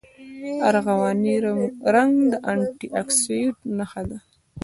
[0.69, 1.35] ارغواني
[1.95, 4.17] رنګ د انټي اکسیډنټ نښه ده.